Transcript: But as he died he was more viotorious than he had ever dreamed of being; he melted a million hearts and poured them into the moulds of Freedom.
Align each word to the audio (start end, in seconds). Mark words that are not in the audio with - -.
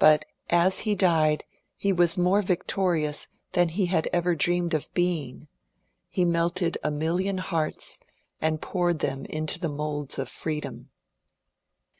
But 0.00 0.24
as 0.50 0.80
he 0.80 0.96
died 0.96 1.44
he 1.76 1.92
was 1.92 2.18
more 2.18 2.42
viotorious 2.42 3.28
than 3.52 3.68
he 3.68 3.86
had 3.86 4.08
ever 4.12 4.34
dreamed 4.34 4.74
of 4.74 4.92
being; 4.92 5.46
he 6.08 6.24
melted 6.24 6.78
a 6.82 6.90
million 6.90 7.38
hearts 7.38 8.00
and 8.40 8.60
poured 8.60 8.98
them 8.98 9.24
into 9.26 9.60
the 9.60 9.68
moulds 9.68 10.18
of 10.18 10.28
Freedom. 10.28 10.90